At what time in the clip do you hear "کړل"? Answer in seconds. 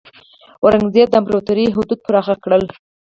2.43-2.63